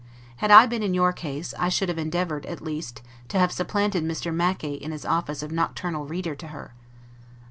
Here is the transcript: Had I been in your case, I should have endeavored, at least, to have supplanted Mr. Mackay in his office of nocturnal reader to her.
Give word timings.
Had 0.37 0.49
I 0.49 0.65
been 0.65 0.81
in 0.81 0.95
your 0.95 1.13
case, 1.13 1.53
I 1.59 1.69
should 1.69 1.87
have 1.87 1.99
endeavored, 1.99 2.47
at 2.47 2.59
least, 2.63 3.03
to 3.27 3.37
have 3.37 3.51
supplanted 3.51 4.03
Mr. 4.03 4.33
Mackay 4.33 4.73
in 4.73 4.91
his 4.91 5.05
office 5.05 5.43
of 5.43 5.51
nocturnal 5.51 6.07
reader 6.07 6.33
to 6.33 6.47
her. 6.47 6.73